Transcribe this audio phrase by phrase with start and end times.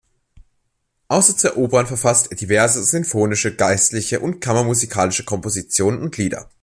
[1.09, 6.49] Außer zwei Opern verfasste er diverse sinfonische, geistliche und kammermusikalische Kompositionen und Lieder.